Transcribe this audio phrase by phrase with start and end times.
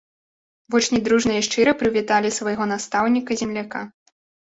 [0.75, 3.89] Вучні дружна і шчыра прывіталі свайго настаўніка-земляка.